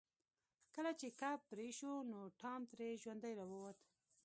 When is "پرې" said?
1.49-1.69